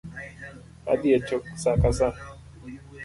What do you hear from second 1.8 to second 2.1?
ka sa